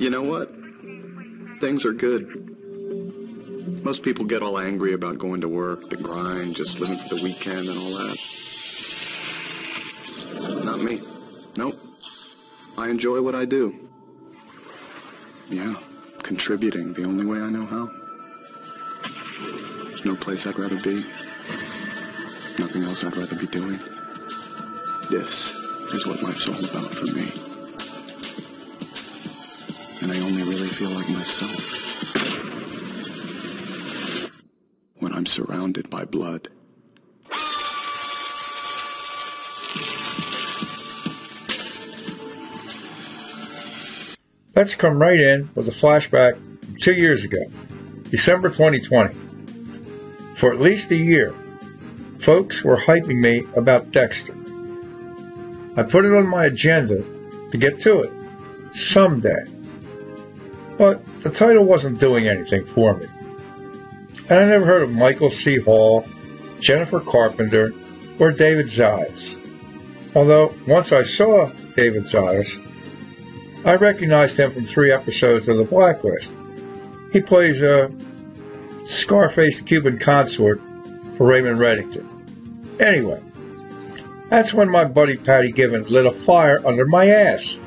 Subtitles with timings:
[0.00, 0.50] You know what?
[1.60, 3.84] Things are good.
[3.84, 7.22] Most people get all angry about going to work, the grind, just living for the
[7.22, 8.16] weekend and all that.
[10.64, 11.02] Not me.
[11.54, 11.78] Nope.
[12.78, 13.78] I enjoy what I do.
[15.50, 15.74] Yeah,
[16.22, 17.90] contributing the only way I know how.
[19.84, 21.04] There's no place I'd rather be.
[22.58, 23.78] Nothing else I'd rather be doing.
[25.10, 25.50] This
[25.92, 27.49] is what life's all about for me.
[30.10, 31.54] I only really feel like myself
[34.98, 36.48] when I'm surrounded by blood.
[44.56, 46.32] Let's come right in with a flashback
[46.80, 47.44] two years ago,
[48.10, 49.14] December 2020.
[50.34, 51.32] For at least a year,
[52.20, 54.34] folks were hyping me about Dexter.
[55.76, 57.04] I put it on my agenda
[57.52, 58.12] to get to it
[58.74, 59.59] someday.
[60.80, 63.06] But the title wasn't doing anything for me.
[64.30, 65.58] And I never heard of Michael C.
[65.58, 66.06] Hall,
[66.58, 67.74] Jennifer Carpenter,
[68.18, 69.38] or David Zayas.
[70.16, 72.58] Although once I saw David Zayas,
[73.66, 76.32] I recognized him from three episodes of The Blacklist.
[77.12, 77.92] He plays a
[78.86, 80.62] scar-faced Cuban consort
[81.14, 82.80] for Raymond Reddington.
[82.80, 83.20] Anyway,
[84.30, 87.60] that's when my buddy Patty Gibbons lit a fire under my ass.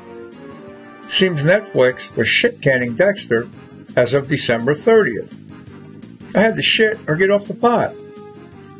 [1.08, 3.48] Seems Netflix was shit canning Dexter
[3.96, 5.32] as of December 30th.
[6.34, 7.94] I had to shit or get off the pot.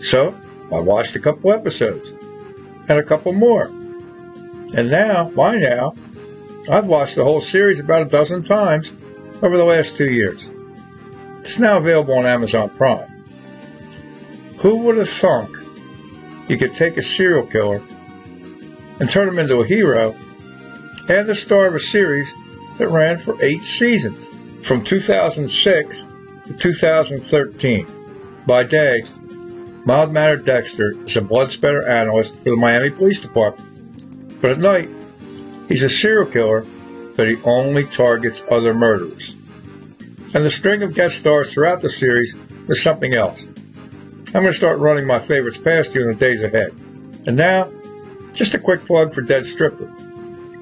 [0.01, 0.35] So
[0.73, 2.11] I watched a couple episodes
[2.89, 3.67] and a couple more.
[3.67, 5.95] And now, by now,
[6.69, 8.93] I've watched the whole series about a dozen times
[9.43, 10.51] over the last two years.
[11.43, 13.09] It's now available on Amazon Prime.
[14.59, 15.57] Who would have thunk
[16.49, 17.83] you could take a serial killer
[19.01, 20.17] and turn him into a hero
[21.09, 22.29] and the star of a series
[22.79, 24.29] that ran for eight seasons
[24.67, 26.05] from 2006
[26.47, 27.87] to 2013.
[28.47, 29.03] By day,
[29.85, 34.41] mild mannered Dexter is a blood spatter analyst for the Miami Police Department.
[34.41, 34.89] But at night,
[35.69, 36.67] He's a serial killer,
[37.17, 39.35] but he only targets other murderers.
[40.35, 42.35] And the string of guest stars throughout the series
[42.69, 43.47] is something else.
[44.27, 46.73] I'm going to start running my favorites past you in the days ahead.
[47.27, 47.71] And now,
[48.33, 49.87] just a quick plug for Dead Stripper,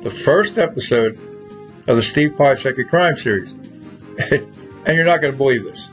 [0.02, 1.18] the first episode
[1.86, 3.52] of the Steve Piasecki crime series.
[4.30, 5.88] and you're not going to believe this.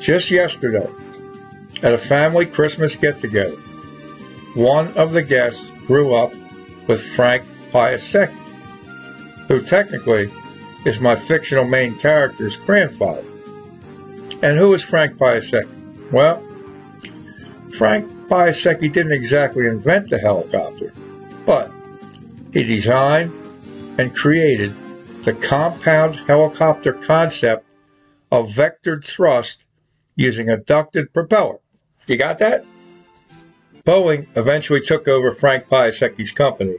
[0.00, 0.88] Just yesterday,
[1.82, 3.56] at a family Christmas get together,
[4.54, 6.32] one of the guests grew up
[6.86, 8.32] with Frank Piasecki,
[9.48, 10.30] who technically
[10.84, 13.24] is my fictional main character's grandfather.
[14.42, 16.12] And who is Frank Piasecki?
[16.12, 16.42] Well,
[17.76, 20.92] Frank Piasecki didn't exactly invent the helicopter,
[21.44, 21.70] but
[22.54, 23.32] he designed
[23.98, 24.74] and created
[25.24, 27.66] the compound helicopter concept
[28.30, 29.64] of vectored thrust
[30.16, 31.58] using a ducted propeller.
[32.06, 32.64] You got that?
[33.84, 36.76] Boeing eventually took over Frank Piasecki's company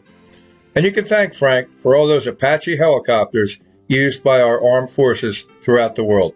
[0.75, 3.57] and you can thank Frank for all those Apache helicopters
[3.87, 6.33] used by our armed forces throughout the world.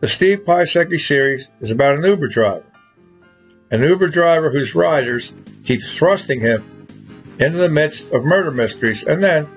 [0.00, 2.64] The Steve Piasecki series is about an Uber driver.
[3.70, 5.32] An Uber driver whose riders
[5.64, 6.75] keep thrusting him
[7.38, 9.48] into the midst of murder mysteries, and then,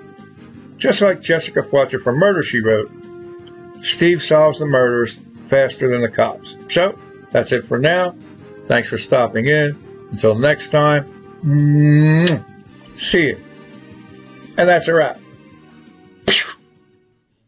[0.76, 2.90] just like Jessica Fletcher from Murder She Wrote,
[3.82, 6.56] Steve solves the murders faster than the cops.
[6.68, 6.98] So,
[7.30, 8.14] that's it for now.
[8.66, 9.76] Thanks for stopping in.
[10.10, 11.04] Until next time,
[12.96, 13.40] see you.
[14.56, 15.18] And that's a wrap.